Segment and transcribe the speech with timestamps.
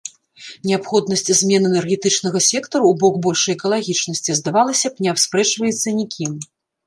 [0.67, 6.33] Неабходнасць змен энергетычнага сектару ў бок большай экалагічнасці, здавалася б, не аспрэчваецца ні кім.